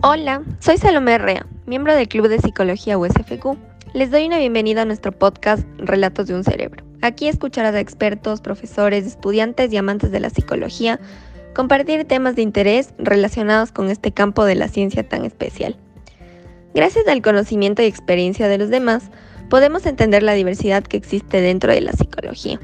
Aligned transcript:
Hola, 0.00 0.44
soy 0.60 0.76
Salomé 0.76 1.18
Rea, 1.18 1.44
miembro 1.66 1.92
del 1.92 2.06
Club 2.06 2.28
de 2.28 2.38
Psicología 2.38 2.96
USFQ. 2.96 3.56
Les 3.94 4.12
doy 4.12 4.26
una 4.26 4.38
bienvenida 4.38 4.82
a 4.82 4.84
nuestro 4.84 5.10
podcast 5.10 5.66
Relatos 5.76 6.28
de 6.28 6.36
un 6.36 6.44
Cerebro. 6.44 6.84
Aquí 7.02 7.26
escucharás 7.26 7.74
a 7.74 7.80
expertos, 7.80 8.40
profesores, 8.40 9.04
estudiantes 9.04 9.72
y 9.72 9.76
amantes 9.76 10.12
de 10.12 10.20
la 10.20 10.30
psicología 10.30 11.00
compartir 11.52 12.04
temas 12.04 12.36
de 12.36 12.42
interés 12.42 12.94
relacionados 12.96 13.72
con 13.72 13.90
este 13.90 14.12
campo 14.12 14.44
de 14.44 14.54
la 14.54 14.68
ciencia 14.68 15.02
tan 15.02 15.24
especial. 15.24 15.74
Gracias 16.74 17.08
al 17.08 17.20
conocimiento 17.20 17.82
y 17.82 17.86
experiencia 17.86 18.46
de 18.46 18.58
los 18.58 18.68
demás, 18.68 19.10
podemos 19.50 19.84
entender 19.84 20.22
la 20.22 20.34
diversidad 20.34 20.84
que 20.84 20.96
existe 20.96 21.40
dentro 21.40 21.72
de 21.72 21.80
la 21.80 21.92
psicología. 21.92 22.60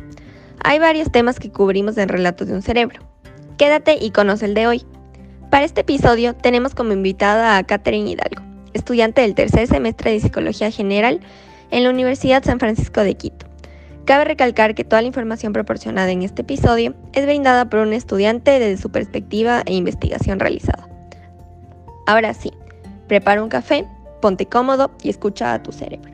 Hay 0.63 0.79
varios 0.79 1.11
temas 1.11 1.41
que 1.41 1.51
cubrimos 1.51 1.99
en 1.99 2.09
Relatos 2.09 2.47
de 2.47 2.55
un 2.55 2.63
Cerebro. 2.63 3.01
Quédate 3.59 3.99
y 4.01 4.13
conoce 4.13 4.45
el 4.45 4.55
de 4.55 4.69
hoy. 4.69 4.87
Para 5.55 5.67
este 5.67 5.83
episodio 5.83 6.35
tenemos 6.35 6.75
como 6.75 6.95
invitada 6.95 7.57
a 7.57 7.63
Catherine 7.63 8.11
Hidalgo, 8.11 8.43
estudiante 8.73 9.21
del 9.21 9.37
tercer 9.37 9.69
semestre 9.69 10.11
de 10.11 10.19
Psicología 10.19 10.73
General 10.73 11.21
en 11.71 11.85
la 11.85 11.91
Universidad 11.91 12.43
San 12.43 12.59
Francisco 12.59 13.03
de 13.03 13.15
Quito. 13.15 13.47
Cabe 14.05 14.25
recalcar 14.25 14.75
que 14.75 14.83
toda 14.83 15.01
la 15.01 15.07
información 15.07 15.53
proporcionada 15.53 16.11
en 16.11 16.25
este 16.25 16.43
episodio 16.43 16.97
es 17.13 17.25
brindada 17.25 17.71
por 17.71 17.79
un 17.79 17.93
estudiante 17.93 18.59
desde 18.59 18.83
su 18.83 18.91
perspectiva 18.91 19.63
e 19.65 19.75
investigación 19.75 20.41
realizada. 20.41 20.89
Ahora 22.09 22.35
sí, 22.35 22.53
prepara 23.07 23.41
un 23.41 23.49
café, 23.49 23.87
ponte 24.21 24.47
cómodo 24.47 24.91
y 25.05 25.09
escucha 25.09 25.55
a 25.55 25.63
tu 25.63 25.71
cerebro. 25.71 26.14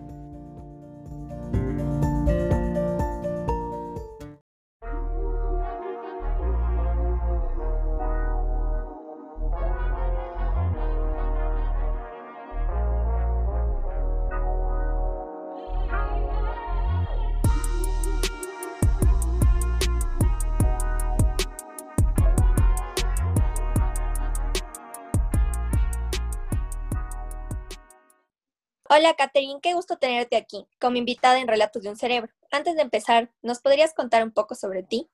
Hola, 28.92 29.14
Catherine, 29.14 29.60
qué 29.62 29.72
gusto 29.72 29.98
tenerte 29.98 30.34
aquí 30.34 30.66
como 30.80 30.96
invitada 30.96 31.38
en 31.38 31.46
Relatos 31.46 31.80
de 31.80 31.90
un 31.90 31.96
Cerebro. 31.96 32.32
Antes 32.50 32.74
de 32.74 32.82
empezar, 32.82 33.30
¿nos 33.40 33.60
podrías 33.60 33.94
contar 33.94 34.24
un 34.24 34.32
poco 34.32 34.56
sobre 34.56 34.82
ti? 34.82 35.08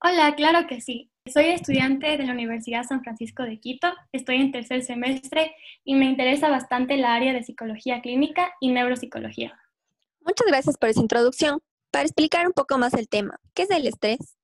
Hola, 0.00 0.32
claro 0.36 0.68
que 0.68 0.80
sí. 0.80 1.10
Soy 1.26 1.46
estudiante 1.46 2.16
de 2.16 2.24
la 2.24 2.32
Universidad 2.32 2.84
San 2.84 3.02
Francisco 3.02 3.42
de 3.42 3.58
Quito, 3.58 3.92
estoy 4.12 4.36
en 4.36 4.52
tercer 4.52 4.84
semestre 4.84 5.56
y 5.82 5.96
me 5.96 6.04
interesa 6.04 6.48
bastante 6.48 6.96
la 6.96 7.14
área 7.14 7.32
de 7.32 7.42
psicología 7.42 8.00
clínica 8.00 8.52
y 8.60 8.70
neuropsicología. 8.70 9.58
Muchas 10.20 10.46
gracias 10.46 10.78
por 10.78 10.88
esa 10.88 11.00
introducción. 11.00 11.58
Para 11.90 12.04
explicar 12.04 12.46
un 12.46 12.52
poco 12.52 12.78
más 12.78 12.94
el 12.94 13.08
tema, 13.08 13.40
¿qué 13.54 13.62
es 13.62 13.70
el 13.72 13.88
estrés? 13.88 14.36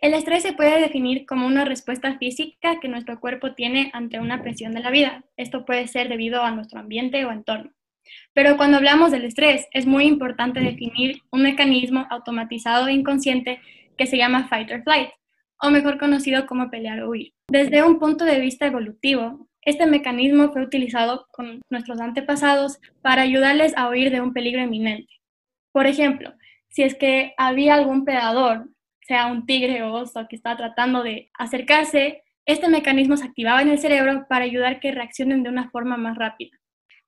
El 0.00 0.14
estrés 0.14 0.44
se 0.44 0.52
puede 0.52 0.80
definir 0.80 1.26
como 1.26 1.48
una 1.48 1.64
respuesta 1.64 2.16
física 2.18 2.78
que 2.78 2.86
nuestro 2.86 3.18
cuerpo 3.18 3.54
tiene 3.54 3.90
ante 3.92 4.20
una 4.20 4.40
presión 4.40 4.72
de 4.72 4.82
la 4.82 4.90
vida. 4.90 5.24
Esto 5.36 5.64
puede 5.64 5.88
ser 5.88 6.08
debido 6.08 6.44
a 6.44 6.52
nuestro 6.52 6.78
ambiente 6.78 7.24
o 7.24 7.32
entorno. 7.32 7.72
Pero 8.32 8.56
cuando 8.56 8.76
hablamos 8.76 9.10
del 9.10 9.24
estrés, 9.24 9.66
es 9.72 9.86
muy 9.86 10.04
importante 10.04 10.60
definir 10.60 11.22
un 11.30 11.42
mecanismo 11.42 12.06
automatizado 12.10 12.88
e 12.88 12.92
inconsciente 12.92 13.60
que 13.96 14.06
se 14.06 14.16
llama 14.16 14.48
fight 14.48 14.70
or 14.70 14.82
flight, 14.82 15.10
o 15.60 15.70
mejor 15.70 15.98
conocido 15.98 16.46
como 16.46 16.70
pelear 16.70 17.00
o 17.02 17.10
huir. 17.10 17.32
Desde 17.48 17.82
un 17.82 17.98
punto 17.98 18.24
de 18.24 18.40
vista 18.40 18.66
evolutivo, 18.66 19.48
este 19.62 19.86
mecanismo 19.86 20.52
fue 20.52 20.62
utilizado 20.62 21.26
con 21.32 21.60
nuestros 21.68 22.00
antepasados 22.00 22.78
para 23.02 23.22
ayudarles 23.22 23.76
a 23.76 23.88
huir 23.88 24.10
de 24.10 24.20
un 24.20 24.32
peligro 24.32 24.62
inminente. 24.62 25.12
Por 25.72 25.86
ejemplo, 25.86 26.32
si 26.68 26.82
es 26.82 26.94
que 26.94 27.34
había 27.36 27.74
algún 27.74 28.04
predador, 28.04 28.68
sea 29.02 29.26
un 29.26 29.46
tigre 29.46 29.82
o 29.82 29.92
oso 29.92 30.26
que 30.28 30.36
estaba 30.36 30.56
tratando 30.56 31.02
de 31.02 31.30
acercarse, 31.34 32.22
este 32.46 32.68
mecanismo 32.68 33.16
se 33.16 33.26
activaba 33.26 33.62
en 33.62 33.68
el 33.68 33.78
cerebro 33.78 34.26
para 34.28 34.44
ayudar 34.44 34.80
que 34.80 34.92
reaccionen 34.92 35.42
de 35.42 35.50
una 35.50 35.70
forma 35.70 35.96
más 35.96 36.16
rápida. 36.16 36.57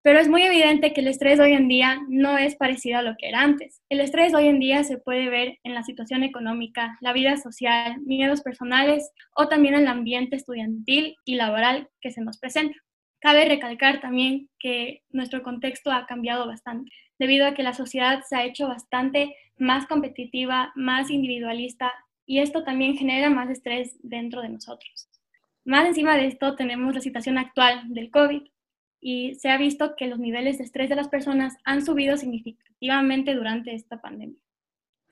Pero 0.03 0.19
es 0.19 0.29
muy 0.29 0.43
evidente 0.43 0.95
que 0.95 1.03
el 1.03 1.09
estrés 1.09 1.39
hoy 1.41 1.53
en 1.53 1.69
día 1.69 2.01
no 2.09 2.39
es 2.39 2.57
parecido 2.57 2.99
a 2.99 3.03
lo 3.03 3.17
que 3.19 3.29
era 3.29 3.43
antes. 3.43 3.83
El 3.91 4.01
estrés 4.01 4.33
hoy 4.33 4.49
en 4.49 4.59
día 4.59 4.83
se 4.83 4.97
puede 4.97 5.29
ver 5.29 5.59
en 5.63 5.75
la 5.75 5.83
situación 5.83 6.23
económica, 6.23 6.97
la 7.03 7.13
vida 7.13 7.37
social, 7.37 8.01
miedos 8.01 8.41
personales 8.41 9.11
o 9.37 9.49
también 9.49 9.75
el 9.75 9.87
ambiente 9.87 10.37
estudiantil 10.37 11.17
y 11.27 11.35
laboral 11.35 11.91
que 12.01 12.13
se 12.13 12.23
nos 12.23 12.39
presenta. 12.39 12.79
Cabe 13.21 13.45
recalcar 13.45 14.01
también 14.01 14.49
que 14.59 15.03
nuestro 15.11 15.43
contexto 15.43 15.93
ha 15.93 16.07
cambiado 16.07 16.47
bastante, 16.47 16.91
debido 17.19 17.47
a 17.47 17.53
que 17.53 17.63
la 17.63 17.75
sociedad 17.75 18.23
se 18.27 18.37
ha 18.37 18.45
hecho 18.45 18.69
bastante 18.69 19.37
más 19.59 19.87
competitiva, 19.87 20.73
más 20.75 21.11
individualista, 21.11 21.93
y 22.25 22.39
esto 22.39 22.65
también 22.65 22.97
genera 22.97 23.29
más 23.29 23.51
estrés 23.51 23.99
dentro 24.03 24.41
de 24.41 24.49
nosotros. 24.49 25.11
Más 25.67 25.87
encima 25.87 26.17
de 26.17 26.29
esto 26.29 26.57
tenemos 26.57 26.95
la 26.95 27.03
situación 27.03 27.37
actual 27.37 27.83
del 27.93 28.11
COVID, 28.11 28.43
y 29.01 29.35
se 29.37 29.49
ha 29.49 29.57
visto 29.57 29.95
que 29.97 30.07
los 30.07 30.19
niveles 30.19 30.59
de 30.59 30.65
estrés 30.65 30.89
de 30.89 30.97
las 30.97 31.09
personas 31.09 31.57
han 31.65 31.85
subido 31.85 32.17
significativamente 32.17 33.35
durante 33.35 33.75
esta 33.75 34.01
pandemia. 34.01 34.39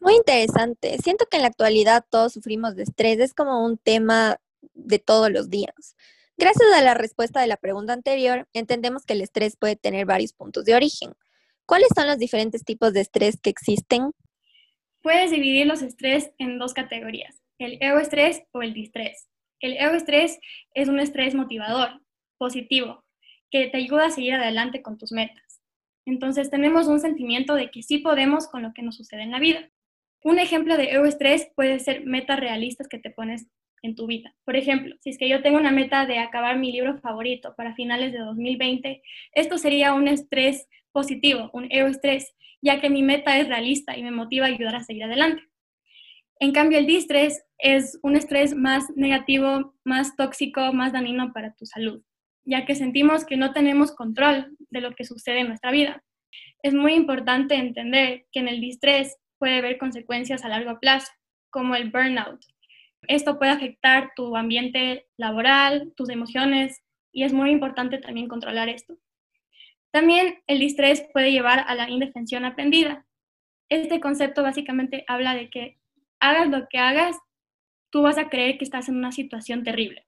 Muy 0.00 0.14
interesante. 0.14 0.98
Siento 0.98 1.26
que 1.26 1.38
en 1.38 1.42
la 1.42 1.48
actualidad 1.48 2.04
todos 2.08 2.32
sufrimos 2.32 2.76
de 2.76 2.84
estrés, 2.84 3.18
es 3.18 3.34
como 3.34 3.64
un 3.64 3.78
tema 3.78 4.38
de 4.74 4.98
todos 4.98 5.30
los 5.30 5.50
días. 5.50 5.96
Gracias 6.36 6.68
a 6.72 6.82
la 6.82 6.94
respuesta 6.94 7.40
de 7.40 7.48
la 7.48 7.56
pregunta 7.56 7.92
anterior, 7.92 8.46
entendemos 8.52 9.04
que 9.04 9.14
el 9.14 9.22
estrés 9.22 9.56
puede 9.56 9.74
tener 9.74 10.06
varios 10.06 10.32
puntos 10.32 10.64
de 10.64 10.74
origen. 10.74 11.14
¿Cuáles 11.66 11.88
son 11.96 12.06
los 12.06 12.18
diferentes 12.18 12.64
tipos 12.64 12.92
de 12.92 13.00
estrés 13.00 13.40
que 13.40 13.50
existen? 13.50 14.12
Puedes 15.02 15.30
dividir 15.30 15.66
los 15.66 15.82
estrés 15.82 16.30
en 16.38 16.58
dos 16.58 16.74
categorías, 16.74 17.42
el 17.58 17.78
euestrés 17.82 18.42
o 18.52 18.62
el 18.62 18.72
distrés. 18.72 19.28
El 19.60 19.76
euestrés 19.78 20.38
es 20.74 20.88
un 20.88 21.00
estrés 21.00 21.34
motivador, 21.34 22.00
positivo, 22.36 23.04
que 23.50 23.68
te 23.68 23.78
ayuda 23.78 24.06
a 24.06 24.10
seguir 24.10 24.34
adelante 24.34 24.82
con 24.82 24.98
tus 24.98 25.12
metas. 25.12 25.60
Entonces 26.06 26.50
tenemos 26.50 26.86
un 26.86 27.00
sentimiento 27.00 27.54
de 27.54 27.70
que 27.70 27.82
sí 27.82 27.98
podemos 27.98 28.48
con 28.48 28.62
lo 28.62 28.72
que 28.72 28.82
nos 28.82 28.96
sucede 28.96 29.22
en 29.22 29.30
la 29.30 29.40
vida. 29.40 29.70
Un 30.24 30.38
ejemplo 30.38 30.76
de 30.76 30.90
estrés 31.06 31.50
puede 31.54 31.78
ser 31.78 32.04
metas 32.04 32.40
realistas 32.40 32.88
que 32.88 32.98
te 32.98 33.10
pones 33.10 33.46
en 33.82 33.94
tu 33.94 34.06
vida. 34.06 34.34
Por 34.44 34.56
ejemplo, 34.56 34.96
si 35.00 35.10
es 35.10 35.18
que 35.18 35.28
yo 35.28 35.42
tengo 35.42 35.58
una 35.58 35.70
meta 35.70 36.06
de 36.06 36.18
acabar 36.18 36.58
mi 36.58 36.72
libro 36.72 36.98
favorito 36.98 37.54
para 37.56 37.74
finales 37.74 38.12
de 38.12 38.18
2020, 38.18 39.02
esto 39.32 39.58
sería 39.58 39.94
un 39.94 40.08
estrés 40.08 40.66
positivo, 40.92 41.50
un 41.52 41.70
estrés, 41.70 42.34
ya 42.60 42.80
que 42.80 42.90
mi 42.90 43.02
meta 43.02 43.38
es 43.38 43.46
realista 43.46 43.96
y 43.96 44.02
me 44.02 44.10
motiva 44.10 44.46
a 44.46 44.48
ayudar 44.48 44.76
a 44.76 44.82
seguir 44.82 45.04
adelante. 45.04 45.42
En 46.40 46.52
cambio, 46.52 46.78
el 46.78 46.86
distrés 46.86 47.44
es 47.58 47.98
un 48.02 48.16
estrés 48.16 48.54
más 48.54 48.84
negativo, 48.96 49.74
más 49.84 50.16
tóxico, 50.16 50.72
más 50.72 50.92
dañino 50.92 51.32
para 51.32 51.54
tu 51.54 51.66
salud 51.66 52.02
ya 52.48 52.64
que 52.64 52.74
sentimos 52.74 53.26
que 53.26 53.36
no 53.36 53.52
tenemos 53.52 53.94
control 53.94 54.56
de 54.70 54.80
lo 54.80 54.92
que 54.94 55.04
sucede 55.04 55.40
en 55.40 55.48
nuestra 55.48 55.70
vida. 55.70 56.02
Es 56.62 56.72
muy 56.72 56.94
importante 56.94 57.54
entender 57.54 58.24
que 58.32 58.40
en 58.40 58.48
el 58.48 58.60
distrés 58.60 59.18
puede 59.38 59.58
haber 59.58 59.76
consecuencias 59.76 60.44
a 60.44 60.48
largo 60.48 60.80
plazo, 60.80 61.12
como 61.50 61.74
el 61.74 61.90
burnout. 61.90 62.40
Esto 63.02 63.38
puede 63.38 63.52
afectar 63.52 64.12
tu 64.16 64.34
ambiente 64.34 65.06
laboral, 65.18 65.92
tus 65.94 66.08
emociones, 66.08 66.82
y 67.12 67.24
es 67.24 67.34
muy 67.34 67.50
importante 67.50 67.98
también 67.98 68.28
controlar 68.28 68.70
esto. 68.70 68.96
También 69.90 70.42
el 70.46 70.58
distrés 70.58 71.06
puede 71.12 71.32
llevar 71.32 71.64
a 71.66 71.74
la 71.74 71.90
indefensión 71.90 72.46
aprendida. 72.46 73.06
Este 73.68 74.00
concepto 74.00 74.42
básicamente 74.42 75.04
habla 75.06 75.34
de 75.34 75.50
que 75.50 75.78
hagas 76.18 76.48
lo 76.48 76.66
que 76.68 76.78
hagas, 76.78 77.16
tú 77.90 78.02
vas 78.02 78.16
a 78.16 78.30
creer 78.30 78.56
que 78.56 78.64
estás 78.64 78.88
en 78.88 78.96
una 78.96 79.12
situación 79.12 79.64
terrible. 79.64 80.06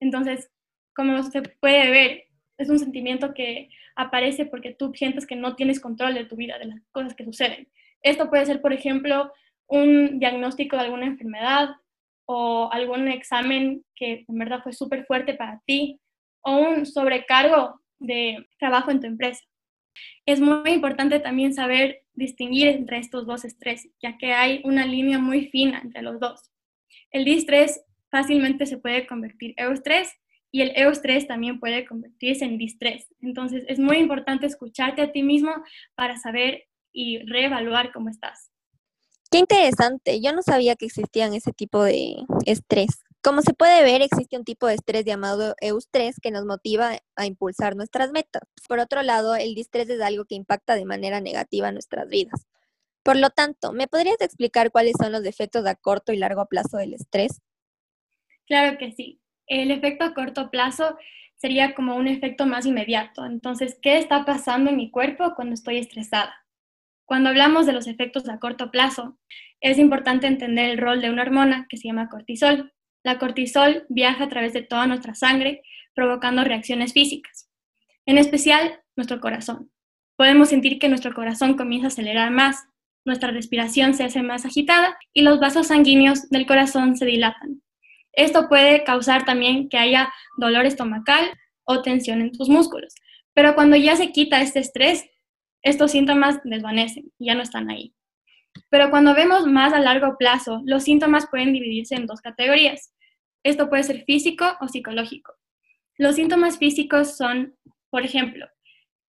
Entonces, 0.00 0.50
como 0.94 1.22
se 1.22 1.42
puede 1.42 1.90
ver, 1.90 2.24
es 2.58 2.68
un 2.68 2.78
sentimiento 2.78 3.32
que 3.34 3.70
aparece 3.96 4.46
porque 4.46 4.74
tú 4.74 4.92
sientes 4.94 5.26
que 5.26 5.36
no 5.36 5.56
tienes 5.56 5.80
control 5.80 6.14
de 6.14 6.24
tu 6.24 6.36
vida, 6.36 6.58
de 6.58 6.66
las 6.66 6.80
cosas 6.92 7.14
que 7.14 7.24
suceden. 7.24 7.68
Esto 8.02 8.30
puede 8.30 8.46
ser, 8.46 8.60
por 8.60 8.72
ejemplo, 8.72 9.32
un 9.66 10.18
diagnóstico 10.18 10.76
de 10.76 10.82
alguna 10.82 11.06
enfermedad 11.06 11.70
o 12.26 12.70
algún 12.72 13.08
examen 13.08 13.84
que 13.94 14.24
en 14.28 14.38
verdad 14.38 14.62
fue 14.62 14.72
súper 14.72 15.04
fuerte 15.06 15.34
para 15.34 15.60
ti 15.66 16.00
o 16.42 16.56
un 16.56 16.86
sobrecargo 16.86 17.80
de 17.98 18.46
trabajo 18.58 18.90
en 18.90 19.00
tu 19.00 19.06
empresa. 19.06 19.42
Es 20.26 20.40
muy 20.40 20.70
importante 20.70 21.20
también 21.20 21.52
saber 21.54 22.02
distinguir 22.14 22.68
entre 22.68 22.98
estos 22.98 23.26
dos 23.26 23.44
estrés, 23.44 23.88
ya 24.02 24.16
que 24.18 24.32
hay 24.32 24.60
una 24.64 24.86
línea 24.86 25.18
muy 25.18 25.48
fina 25.48 25.80
entre 25.82 26.02
los 26.02 26.20
dos. 26.20 26.50
El 27.10 27.24
distrés 27.24 27.84
fácilmente 28.10 28.66
se 28.66 28.78
puede 28.78 29.06
convertir 29.06 29.54
en 29.56 29.66
eustrés 29.66 30.19
y 30.52 30.62
el 30.62 30.72
eustrés 30.76 31.26
también 31.26 31.60
puede 31.60 31.84
convertirse 31.84 32.44
en 32.44 32.58
distrés. 32.58 33.06
Entonces 33.20 33.64
es 33.68 33.78
muy 33.78 33.98
importante 33.98 34.46
escucharte 34.46 35.02
a 35.02 35.12
ti 35.12 35.22
mismo 35.22 35.52
para 35.94 36.16
saber 36.16 36.64
y 36.92 37.18
reevaluar 37.26 37.92
cómo 37.92 38.08
estás. 38.08 38.50
Qué 39.30 39.38
interesante. 39.38 40.20
Yo 40.20 40.32
no 40.32 40.42
sabía 40.42 40.74
que 40.74 40.86
existían 40.86 41.34
ese 41.34 41.52
tipo 41.52 41.84
de 41.84 42.16
estrés. 42.46 43.04
Como 43.22 43.42
se 43.42 43.54
puede 43.54 43.84
ver, 43.84 44.02
existe 44.02 44.36
un 44.36 44.44
tipo 44.44 44.66
de 44.66 44.74
estrés 44.74 45.04
llamado 45.04 45.54
eustrés 45.60 46.16
que 46.20 46.30
nos 46.30 46.46
motiva 46.46 46.98
a 47.14 47.26
impulsar 47.26 47.76
nuestras 47.76 48.10
metas. 48.10 48.42
Por 48.66 48.80
otro 48.80 49.02
lado, 49.02 49.36
el 49.36 49.54
distrés 49.54 49.88
es 49.90 50.00
algo 50.00 50.24
que 50.24 50.34
impacta 50.34 50.74
de 50.74 50.84
manera 50.84 51.20
negativa 51.20 51.70
nuestras 51.70 52.08
vidas. 52.08 52.46
Por 53.02 53.16
lo 53.16 53.30
tanto, 53.30 53.72
¿me 53.72 53.88
podrías 53.88 54.20
explicar 54.20 54.72
cuáles 54.72 54.94
son 55.00 55.12
los 55.12 55.24
efectos 55.24 55.64
a 55.66 55.74
corto 55.74 56.12
y 56.12 56.16
largo 56.16 56.46
plazo 56.46 56.78
del 56.78 56.94
estrés? 56.94 57.40
Claro 58.46 58.78
que 58.78 58.92
sí. 58.92 59.20
El 59.50 59.72
efecto 59.72 60.04
a 60.04 60.14
corto 60.14 60.48
plazo 60.48 60.96
sería 61.34 61.74
como 61.74 61.96
un 61.96 62.06
efecto 62.06 62.46
más 62.46 62.66
inmediato. 62.66 63.26
Entonces, 63.26 63.76
¿qué 63.82 63.98
está 63.98 64.24
pasando 64.24 64.70
en 64.70 64.76
mi 64.76 64.92
cuerpo 64.92 65.34
cuando 65.34 65.54
estoy 65.54 65.78
estresada? 65.78 66.32
Cuando 67.04 67.30
hablamos 67.30 67.66
de 67.66 67.72
los 67.72 67.88
efectos 67.88 68.28
a 68.28 68.38
corto 68.38 68.70
plazo, 68.70 69.18
es 69.60 69.78
importante 69.78 70.28
entender 70.28 70.70
el 70.70 70.78
rol 70.78 71.00
de 71.00 71.10
una 71.10 71.22
hormona 71.22 71.66
que 71.68 71.78
se 71.78 71.88
llama 71.88 72.08
cortisol. 72.08 72.72
La 73.02 73.18
cortisol 73.18 73.86
viaja 73.88 74.24
a 74.24 74.28
través 74.28 74.52
de 74.52 74.62
toda 74.62 74.86
nuestra 74.86 75.16
sangre, 75.16 75.62
provocando 75.94 76.44
reacciones 76.44 76.92
físicas, 76.92 77.50
en 78.06 78.18
especial 78.18 78.80
nuestro 78.94 79.20
corazón. 79.20 79.72
Podemos 80.14 80.50
sentir 80.50 80.78
que 80.78 80.88
nuestro 80.88 81.12
corazón 81.12 81.56
comienza 81.56 81.88
a 81.88 81.88
acelerar 81.88 82.30
más, 82.30 82.68
nuestra 83.04 83.32
respiración 83.32 83.94
se 83.94 84.04
hace 84.04 84.22
más 84.22 84.46
agitada 84.46 84.96
y 85.12 85.22
los 85.22 85.40
vasos 85.40 85.66
sanguíneos 85.66 86.30
del 86.30 86.46
corazón 86.46 86.96
se 86.96 87.06
dilatan. 87.06 87.62
Esto 88.12 88.48
puede 88.48 88.84
causar 88.84 89.24
también 89.24 89.68
que 89.68 89.78
haya 89.78 90.12
dolor 90.36 90.66
estomacal 90.66 91.30
o 91.64 91.82
tensión 91.82 92.20
en 92.20 92.32
tus 92.32 92.48
músculos. 92.48 92.94
Pero 93.34 93.54
cuando 93.54 93.76
ya 93.76 93.96
se 93.96 94.12
quita 94.12 94.40
este 94.40 94.58
estrés, 94.58 95.08
estos 95.62 95.92
síntomas 95.92 96.40
desvanecen, 96.44 97.12
ya 97.18 97.34
no 97.34 97.42
están 97.42 97.70
ahí. 97.70 97.94
Pero 98.68 98.90
cuando 98.90 99.14
vemos 99.14 99.46
más 99.46 99.72
a 99.72 99.80
largo 99.80 100.16
plazo, 100.18 100.62
los 100.64 100.84
síntomas 100.84 101.28
pueden 101.30 101.52
dividirse 101.52 101.94
en 101.94 102.06
dos 102.06 102.20
categorías. 102.20 102.92
Esto 103.42 103.68
puede 103.68 103.84
ser 103.84 104.04
físico 104.04 104.56
o 104.60 104.68
psicológico. 104.68 105.34
Los 105.96 106.16
síntomas 106.16 106.58
físicos 106.58 107.16
son, 107.16 107.56
por 107.90 108.04
ejemplo, 108.04 108.46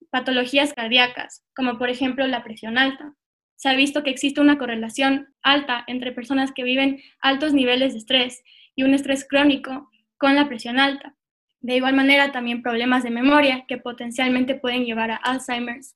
patologías 0.10 0.74
cardíacas, 0.74 1.44
como 1.56 1.78
por 1.78 1.90
ejemplo 1.90 2.28
la 2.28 2.44
presión 2.44 2.78
alta. 2.78 3.16
Se 3.56 3.70
ha 3.70 3.76
visto 3.76 4.04
que 4.04 4.10
existe 4.10 4.42
una 4.42 4.58
correlación 4.58 5.34
alta 5.42 5.84
entre 5.88 6.12
personas 6.12 6.52
que 6.52 6.64
viven 6.64 7.02
altos 7.22 7.54
niveles 7.54 7.94
de 7.94 8.00
estrés 8.00 8.44
y 8.76 8.84
un 8.84 8.94
estrés 8.94 9.28
crónico 9.28 9.90
con 10.18 10.36
la 10.36 10.48
presión 10.48 10.80
alta. 10.80 11.16
De 11.60 11.76
igual 11.76 11.96
manera, 11.96 12.32
también 12.32 12.64
problemas 12.64 13.04
de 13.04 13.12
memoria 13.12 13.66
que 13.68 13.78
potencialmente 13.78 14.56
pueden 14.56 14.86
llevar 14.86 15.12
a 15.12 15.18
Alzheimer's 15.18 15.96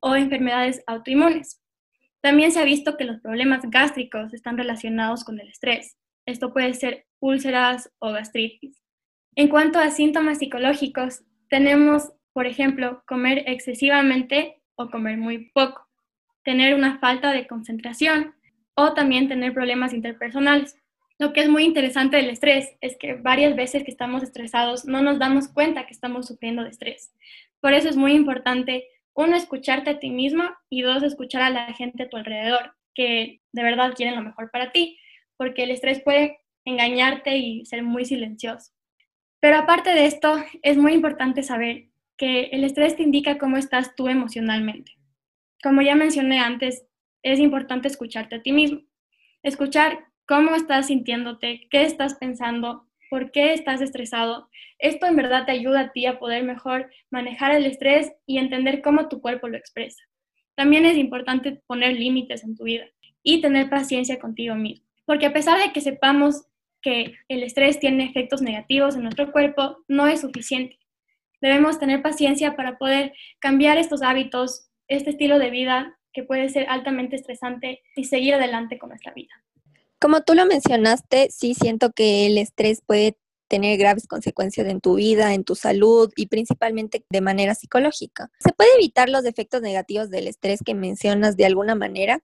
o 0.00 0.14
enfermedades 0.14 0.82
autoinmunes. 0.86 1.60
También 2.20 2.52
se 2.52 2.60
ha 2.60 2.64
visto 2.64 2.96
que 2.96 3.04
los 3.04 3.20
problemas 3.20 3.62
gástricos 3.70 4.34
están 4.34 4.58
relacionados 4.58 5.24
con 5.24 5.40
el 5.40 5.48
estrés. 5.48 5.96
Esto 6.26 6.52
puede 6.52 6.74
ser 6.74 7.06
úlceras 7.20 7.90
o 7.98 8.12
gastritis. 8.12 8.82
En 9.36 9.48
cuanto 9.48 9.78
a 9.78 9.90
síntomas 9.90 10.38
psicológicos, 10.38 11.22
tenemos, 11.48 12.12
por 12.32 12.46
ejemplo, 12.46 13.02
comer 13.06 13.44
excesivamente 13.46 14.62
o 14.74 14.90
comer 14.90 15.18
muy 15.18 15.50
poco, 15.50 15.86
tener 16.42 16.74
una 16.74 16.98
falta 16.98 17.32
de 17.32 17.46
concentración 17.46 18.34
o 18.74 18.92
también 18.92 19.28
tener 19.28 19.54
problemas 19.54 19.92
interpersonales. 19.92 20.76
Lo 21.18 21.32
que 21.32 21.40
es 21.40 21.48
muy 21.48 21.64
interesante 21.64 22.16
del 22.18 22.28
estrés 22.28 22.76
es 22.80 22.96
que 22.98 23.14
varias 23.14 23.56
veces 23.56 23.84
que 23.84 23.90
estamos 23.90 24.22
estresados 24.22 24.84
no 24.84 25.02
nos 25.02 25.18
damos 25.18 25.48
cuenta 25.48 25.86
que 25.86 25.92
estamos 25.92 26.26
sufriendo 26.26 26.62
de 26.62 26.70
estrés. 26.70 27.12
Por 27.60 27.72
eso 27.72 27.88
es 27.88 27.96
muy 27.96 28.12
importante 28.12 28.86
uno, 29.14 29.34
escucharte 29.34 29.90
a 29.90 29.98
ti 29.98 30.10
mismo 30.10 30.44
y 30.68 30.82
dos, 30.82 31.02
escuchar 31.02 31.40
a 31.40 31.50
la 31.50 31.72
gente 31.72 32.02
a 32.02 32.08
tu 32.10 32.18
alrededor 32.18 32.74
que 32.94 33.40
de 33.52 33.62
verdad 33.62 33.94
quieren 33.94 34.14
lo 34.14 34.22
mejor 34.22 34.50
para 34.50 34.72
ti, 34.72 34.98
porque 35.36 35.64
el 35.64 35.70
estrés 35.70 36.02
puede 36.02 36.38
engañarte 36.64 37.36
y 37.36 37.64
ser 37.64 37.82
muy 37.82 38.04
silencioso. 38.04 38.72
Pero 39.40 39.58
aparte 39.58 39.90
de 39.90 40.06
esto, 40.06 40.42
es 40.62 40.76
muy 40.76 40.92
importante 40.92 41.42
saber 41.42 41.88
que 42.16 42.44
el 42.52 42.64
estrés 42.64 42.96
te 42.96 43.02
indica 43.02 43.38
cómo 43.38 43.56
estás 43.56 43.94
tú 43.94 44.08
emocionalmente. 44.08 44.92
Como 45.62 45.82
ya 45.82 45.94
mencioné 45.94 46.40
antes, 46.40 46.86
es 47.22 47.38
importante 47.38 47.88
escucharte 47.88 48.36
a 48.36 48.42
ti 48.42 48.52
mismo, 48.52 48.80
escuchar 49.42 50.06
cómo 50.26 50.54
estás 50.54 50.88
sintiéndote, 50.88 51.68
qué 51.70 51.82
estás 51.82 52.14
pensando, 52.14 52.86
por 53.08 53.30
qué 53.30 53.52
estás 53.52 53.80
estresado. 53.80 54.48
Esto 54.78 55.06
en 55.06 55.16
verdad 55.16 55.46
te 55.46 55.52
ayuda 55.52 55.80
a 55.80 55.92
ti 55.92 56.06
a 56.06 56.18
poder 56.18 56.44
mejor 56.44 56.90
manejar 57.10 57.54
el 57.54 57.66
estrés 57.66 58.12
y 58.26 58.38
entender 58.38 58.82
cómo 58.82 59.08
tu 59.08 59.20
cuerpo 59.20 59.48
lo 59.48 59.56
expresa. 59.56 60.02
También 60.56 60.84
es 60.84 60.96
importante 60.96 61.62
poner 61.66 61.94
límites 61.94 62.42
en 62.42 62.56
tu 62.56 62.64
vida 62.64 62.86
y 63.22 63.40
tener 63.40 63.70
paciencia 63.70 64.18
contigo 64.18 64.54
mismo, 64.54 64.86
porque 65.04 65.26
a 65.26 65.32
pesar 65.32 65.58
de 65.60 65.72
que 65.72 65.80
sepamos 65.80 66.46
que 66.82 67.14
el 67.28 67.42
estrés 67.42 67.80
tiene 67.80 68.04
efectos 68.04 68.42
negativos 68.42 68.96
en 68.96 69.02
nuestro 69.02 69.32
cuerpo, 69.32 69.78
no 69.88 70.06
es 70.06 70.20
suficiente. 70.20 70.78
Debemos 71.40 71.78
tener 71.78 72.02
paciencia 72.02 72.56
para 72.56 72.78
poder 72.78 73.12
cambiar 73.38 73.76
estos 73.78 74.02
hábitos, 74.02 74.70
este 74.88 75.10
estilo 75.10 75.38
de 75.38 75.50
vida 75.50 75.98
que 76.12 76.22
puede 76.22 76.48
ser 76.48 76.66
altamente 76.68 77.16
estresante 77.16 77.82
y 77.94 78.04
seguir 78.04 78.34
adelante 78.34 78.78
con 78.78 78.88
nuestra 78.88 79.12
vida. 79.12 79.34
Como 80.00 80.22
tú 80.22 80.34
lo 80.34 80.46
mencionaste, 80.46 81.30
sí 81.30 81.54
siento 81.54 81.92
que 81.92 82.26
el 82.26 82.38
estrés 82.38 82.82
puede 82.84 83.16
tener 83.48 83.78
graves 83.78 84.06
consecuencias 84.06 84.66
en 84.66 84.80
tu 84.80 84.96
vida, 84.96 85.32
en 85.34 85.44
tu 85.44 85.54
salud 85.54 86.12
y 86.16 86.26
principalmente 86.26 87.04
de 87.08 87.20
manera 87.20 87.54
psicológica. 87.54 88.30
¿Se 88.40 88.52
puede 88.52 88.74
evitar 88.74 89.08
los 89.08 89.24
efectos 89.24 89.62
negativos 89.62 90.10
del 90.10 90.26
estrés 90.26 90.60
que 90.64 90.74
mencionas 90.74 91.36
de 91.36 91.46
alguna 91.46 91.74
manera? 91.74 92.20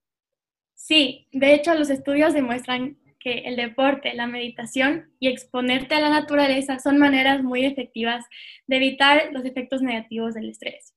Sí, 0.75 1.29
de 1.33 1.55
hecho 1.55 1.75
los 1.75 1.91
estudios 1.91 2.35
demuestran 2.35 2.99
que 3.21 3.39
el 3.45 3.55
deporte, 3.55 4.15
la 4.15 4.27
meditación 4.27 5.13
y 5.21 5.29
exponerte 5.29 5.95
a 5.95 6.01
la 6.01 6.11
naturaleza 6.11 6.81
son 6.81 6.99
maneras 6.99 7.43
muy 7.43 7.65
efectivas 7.65 8.25
de 8.67 8.77
evitar 8.77 9.31
los 9.33 9.45
efectos 9.45 9.81
negativos 9.81 10.35
del 10.35 10.51
estrés. 10.51 10.93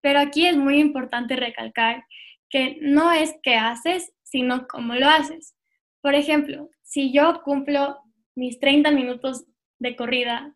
Pero 0.00 0.20
aquí 0.20 0.46
es 0.46 0.56
muy 0.56 0.78
importante 0.80 1.36
recalcar 1.36 2.04
que 2.48 2.78
no 2.80 3.12
es 3.12 3.34
qué 3.42 3.56
haces, 3.56 4.10
sino 4.22 4.66
cómo 4.66 4.94
lo 4.94 5.06
haces. 5.06 5.54
Por 6.02 6.14
ejemplo, 6.14 6.70
si 6.82 7.12
yo 7.12 7.42
cumplo 7.42 7.98
mis 8.34 8.58
30 8.58 8.90
minutos 8.90 9.44
de 9.78 9.96
corrida 9.96 10.54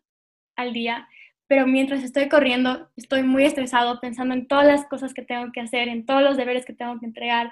al 0.55 0.73
día, 0.73 1.07
pero 1.47 1.67
mientras 1.67 2.03
estoy 2.03 2.29
corriendo 2.29 2.89
estoy 2.95 3.23
muy 3.23 3.45
estresado 3.45 3.99
pensando 3.99 4.33
en 4.33 4.47
todas 4.47 4.65
las 4.65 4.85
cosas 4.87 5.13
que 5.13 5.21
tengo 5.21 5.51
que 5.51 5.61
hacer, 5.61 5.87
en 5.87 6.05
todos 6.05 6.23
los 6.23 6.37
deberes 6.37 6.65
que 6.65 6.73
tengo 6.73 6.99
que 6.99 7.05
entregar, 7.05 7.51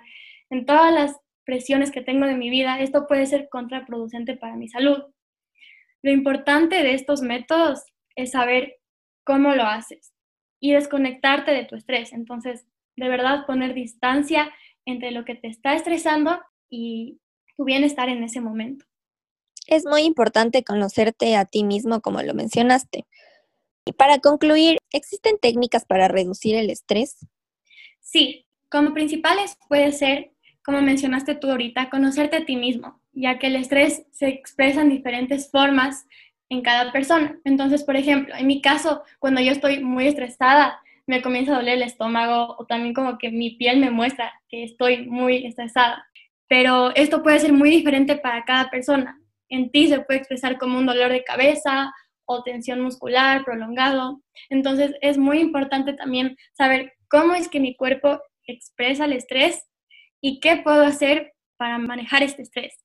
en 0.49 0.65
todas 0.65 0.93
las 0.93 1.19
presiones 1.45 1.91
que 1.91 2.01
tengo 2.01 2.25
de 2.25 2.35
mi 2.35 2.49
vida, 2.49 2.79
esto 2.79 3.07
puede 3.07 3.25
ser 3.25 3.49
contraproducente 3.49 4.35
para 4.35 4.55
mi 4.55 4.67
salud. 4.67 5.03
Lo 6.01 6.11
importante 6.11 6.83
de 6.83 6.93
estos 6.93 7.21
métodos 7.21 7.83
es 8.15 8.31
saber 8.31 8.77
cómo 9.23 9.55
lo 9.55 9.63
haces 9.63 10.13
y 10.59 10.73
desconectarte 10.73 11.51
de 11.51 11.65
tu 11.65 11.75
estrés. 11.75 12.13
Entonces, 12.13 12.65
de 12.95 13.09
verdad 13.09 13.45
poner 13.45 13.73
distancia 13.73 14.51
entre 14.85 15.11
lo 15.11 15.25
que 15.25 15.35
te 15.35 15.47
está 15.47 15.75
estresando 15.75 16.41
y 16.69 17.19
tu 17.55 17.63
bienestar 17.65 18.09
en 18.09 18.23
ese 18.23 18.41
momento. 18.41 18.85
Es 19.67 19.85
muy 19.85 20.01
importante 20.01 20.63
conocerte 20.63 21.35
a 21.35 21.45
ti 21.45 21.63
mismo, 21.63 22.01
como 22.01 22.21
lo 22.21 22.33
mencionaste. 22.33 23.05
Y 23.85 23.93
para 23.93 24.19
concluir, 24.19 24.77
¿existen 24.91 25.37
técnicas 25.41 25.85
para 25.85 26.07
reducir 26.07 26.55
el 26.55 26.69
estrés? 26.69 27.17
Sí, 28.01 28.45
como 28.69 28.93
principales 28.93 29.57
puede 29.67 29.91
ser, 29.91 30.31
como 30.63 30.81
mencionaste 30.81 31.35
tú 31.35 31.51
ahorita, 31.51 31.89
conocerte 31.89 32.37
a 32.37 32.45
ti 32.45 32.55
mismo, 32.55 32.99
ya 33.13 33.39
que 33.39 33.47
el 33.47 33.55
estrés 33.55 34.05
se 34.11 34.27
expresa 34.27 34.81
en 34.81 34.89
diferentes 34.89 35.49
formas 35.49 36.05
en 36.49 36.61
cada 36.61 36.91
persona. 36.91 37.39
Entonces, 37.43 37.83
por 37.83 37.95
ejemplo, 37.95 38.35
en 38.35 38.47
mi 38.47 38.61
caso, 38.61 39.03
cuando 39.19 39.41
yo 39.41 39.51
estoy 39.51 39.83
muy 39.83 40.07
estresada, 40.07 40.79
me 41.05 41.21
comienza 41.21 41.53
a 41.53 41.57
doler 41.57 41.75
el 41.75 41.83
estómago 41.83 42.55
o 42.57 42.65
también 42.65 42.93
como 42.93 43.17
que 43.17 43.29
mi 43.29 43.51
piel 43.51 43.79
me 43.79 43.91
muestra 43.91 44.31
que 44.47 44.63
estoy 44.63 45.05
muy 45.05 45.45
estresada 45.45 46.05
pero 46.53 46.93
esto 46.93 47.23
puede 47.23 47.39
ser 47.39 47.51
muy 47.51 47.71
diferente 47.71 48.15
para 48.15 48.45
cada 48.45 48.69
persona. 48.69 49.19
En 49.49 49.71
ti 49.71 49.87
se 49.87 50.01
puede 50.01 50.19
expresar 50.19 50.59
como 50.59 50.77
un 50.77 50.85
dolor 50.85 51.11
de 51.11 51.23
cabeza 51.23 51.91
o 52.25 52.43
tensión 52.43 52.79
muscular 52.79 53.43
prolongado. 53.43 54.21
Entonces 54.51 54.93
es 55.01 55.17
muy 55.17 55.39
importante 55.39 55.93
también 55.93 56.37
saber 56.55 56.93
cómo 57.09 57.33
es 57.33 57.47
que 57.47 57.59
mi 57.59 57.75
cuerpo 57.75 58.21
expresa 58.45 59.05
el 59.05 59.13
estrés 59.13 59.65
y 60.21 60.39
qué 60.41 60.57
puedo 60.57 60.83
hacer 60.83 61.33
para 61.57 61.79
manejar 61.79 62.21
este 62.21 62.43
estrés. 62.43 62.75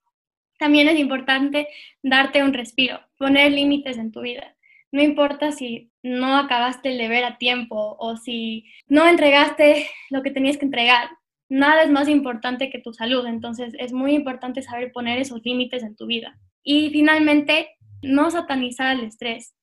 También 0.59 0.89
es 0.89 0.99
importante 0.99 1.69
darte 2.03 2.43
un 2.43 2.55
respiro, 2.55 2.99
poner 3.19 3.53
límites 3.53 3.99
en 3.99 4.13
tu 4.13 4.23
vida. 4.23 4.57
No 4.93 5.03
importa 5.03 5.53
si 5.53 5.91
no 6.03 6.39
acabaste 6.39 6.89
el 6.89 6.97
deber 6.97 7.23
a 7.27 7.37
tiempo 7.37 7.99
o 7.99 8.17
si 8.17 8.65
no 8.87 9.07
entregaste 9.07 9.91
lo 10.09 10.23
que 10.23 10.31
tenías 10.31 10.57
que 10.57 10.65
entregar 10.65 11.11
nada 11.49 11.83
es 11.83 11.91
más 11.91 12.09
importante 12.09 12.71
que 12.71 12.81
tu 12.81 12.93
salud, 12.93 13.27
entonces 13.27 13.75
es 13.79 13.93
muy 13.93 14.15
importante 14.15 14.63
saber 14.63 14.93
poner 14.93 15.19
esos 15.19 15.45
límites 15.45 15.83
en 15.83 15.97
tu 15.97 16.07
vida. 16.07 16.39
Y 16.63 16.91
finalmente, 16.91 17.71
no 18.03 18.31
satanizar 18.31 18.97
el 18.97 19.05
estrés. 19.05 19.55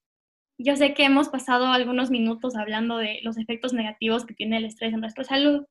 Yo 0.58 0.76
sé 0.76 0.94
que 0.94 1.04
hemos 1.04 1.30
pasado 1.30 1.68
algunos 1.68 2.10
minutos 2.10 2.56
hablando 2.56 2.98
de 2.98 3.20
los 3.24 3.38
efectos 3.38 3.74
negativos 3.74 4.26
que 4.26 4.34
tiene 4.34 4.58
el 4.58 4.66
estrés 4.66 4.94
en 4.94 5.02
nuestra 5.02 5.26
salud, 5.26 5.66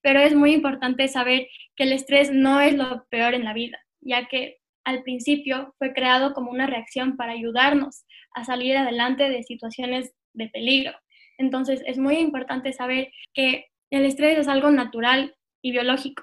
pero 0.00 0.20
es 0.20 0.34
muy 0.34 0.52
importante 0.52 1.08
saber 1.08 1.48
que 1.76 1.84
el 1.84 1.92
estrés 1.92 2.32
no 2.32 2.60
es 2.60 2.74
lo 2.74 3.04
peor 3.10 3.34
en 3.34 3.44
la 3.44 3.52
vida, 3.52 3.78
ya 4.00 4.26
que 4.28 4.58
al 4.84 5.02
principio 5.02 5.74
fue 5.78 5.92
creado 5.92 6.32
como 6.32 6.50
una 6.50 6.66
reacción 6.66 7.16
para 7.16 7.32
ayudarnos 7.32 8.04
a 8.34 8.44
salir 8.44 8.76
adelante 8.76 9.28
de 9.28 9.42
situaciones 9.42 10.14
de 10.32 10.48
peligro. 10.48 10.92
Entonces 11.36 11.82
es 11.86 11.98
muy 11.98 12.16
importante 12.16 12.72
saber 12.72 13.12
que 13.34 13.66
el 13.90 14.06
estrés 14.06 14.38
es 14.38 14.48
algo 14.48 14.70
natural 14.70 15.34
y 15.62 15.72
biológico, 15.72 16.22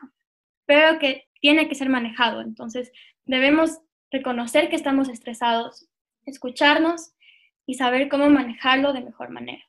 pero 0.66 1.00
que 1.00 1.28
tiene 1.42 1.68
que 1.68 1.76
ser 1.76 1.90
manejado. 1.90 2.42
Entonces 2.42 2.92
debemos 3.26 3.80
reconocer 4.12 4.70
que 4.70 4.76
estamos 4.76 5.10
estresados, 5.10 5.88
escucharnos 6.26 7.12
y 7.66 7.76
saber 7.76 8.10
cómo 8.10 8.30
manejarlo 8.30 8.94
de 8.94 9.02
mejor 9.02 9.30
manera. 9.30 9.64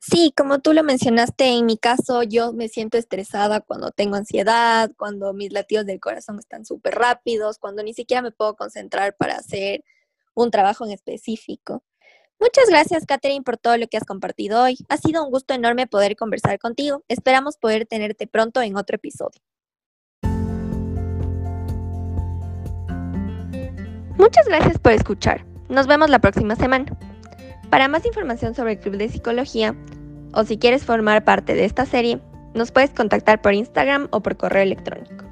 Sí, 0.00 0.32
como 0.36 0.60
tú 0.60 0.72
lo 0.72 0.84
mencionaste, 0.84 1.46
en 1.46 1.66
mi 1.66 1.76
caso 1.76 2.22
yo 2.22 2.52
me 2.52 2.68
siento 2.68 2.98
estresada 2.98 3.60
cuando 3.60 3.90
tengo 3.90 4.14
ansiedad, 4.14 4.90
cuando 4.96 5.34
mis 5.34 5.52
latidos 5.52 5.86
del 5.86 5.98
corazón 5.98 6.38
están 6.38 6.64
súper 6.64 6.94
rápidos, 6.94 7.58
cuando 7.58 7.82
ni 7.82 7.92
siquiera 7.94 8.22
me 8.22 8.30
puedo 8.30 8.54
concentrar 8.54 9.16
para 9.16 9.34
hacer 9.34 9.84
un 10.34 10.52
trabajo 10.52 10.86
en 10.86 10.92
específico. 10.92 11.82
Muchas 12.40 12.68
gracias, 12.68 13.04
Catherine, 13.04 13.42
por 13.42 13.56
todo 13.56 13.76
lo 13.76 13.88
que 13.88 13.96
has 13.96 14.04
compartido 14.04 14.62
hoy. 14.62 14.78
Ha 14.88 14.96
sido 14.96 15.24
un 15.24 15.30
gusto 15.30 15.54
enorme 15.54 15.88
poder 15.88 16.14
conversar 16.16 16.58
contigo. 16.58 17.02
Esperamos 17.08 17.56
poder 17.56 17.86
tenerte 17.86 18.28
pronto 18.28 18.62
en 18.62 18.76
otro 18.76 18.94
episodio. 18.96 19.40
Muchas 24.16 24.46
gracias 24.46 24.78
por 24.78 24.92
escuchar. 24.92 25.44
Nos 25.68 25.86
vemos 25.86 26.10
la 26.10 26.20
próxima 26.20 26.56
semana. 26.56 26.86
Para 27.70 27.88
más 27.88 28.06
información 28.06 28.54
sobre 28.54 28.72
el 28.72 28.78
Club 28.78 28.96
de 28.96 29.08
Psicología, 29.08 29.74
o 30.32 30.44
si 30.44 30.58
quieres 30.58 30.84
formar 30.84 31.24
parte 31.24 31.54
de 31.54 31.64
esta 31.64 31.86
serie, 31.86 32.20
nos 32.54 32.72
puedes 32.72 32.90
contactar 32.90 33.42
por 33.42 33.54
Instagram 33.54 34.08
o 34.10 34.20
por 34.20 34.36
correo 34.36 34.62
electrónico. 34.62 35.27